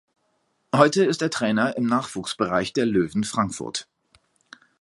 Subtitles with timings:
[0.75, 3.87] Heute ist er Trainer im Nachwuchsbereich der Löwen Frankfurt.